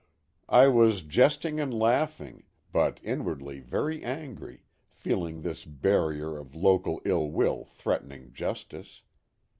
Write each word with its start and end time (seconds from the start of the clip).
I 0.49 0.67
was 0.67 1.03
jesting 1.03 1.59
and 1.59 1.71
laughing, 1.71 2.45
but 2.71 2.99
inwardly 3.03 3.59
very 3.59 4.03
angry, 4.03 4.63
feeling 4.89 5.43
this 5.43 5.63
barrier 5.63 6.39
of 6.39 6.55
local 6.55 7.03
ill 7.05 7.29
will 7.29 7.65
threat 7.65 8.03
ening 8.05 8.33
justice. 8.33 9.03